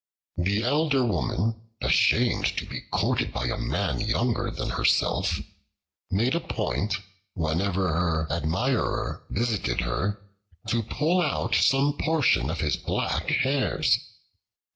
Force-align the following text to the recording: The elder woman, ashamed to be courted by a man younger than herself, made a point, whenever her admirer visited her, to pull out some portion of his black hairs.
The 0.37 0.63
elder 0.63 1.05
woman, 1.05 1.61
ashamed 1.79 2.45
to 2.57 2.65
be 2.65 2.81
courted 2.89 3.31
by 3.31 3.45
a 3.49 3.57
man 3.59 3.99
younger 3.99 4.49
than 4.49 4.71
herself, 4.71 5.39
made 6.09 6.33
a 6.33 6.39
point, 6.39 6.97
whenever 7.35 7.87
her 7.87 8.27
admirer 8.31 9.21
visited 9.29 9.81
her, 9.81 10.19
to 10.69 10.81
pull 10.81 11.21
out 11.21 11.53
some 11.53 11.99
portion 11.99 12.49
of 12.49 12.61
his 12.61 12.77
black 12.77 13.29
hairs. 13.29 13.99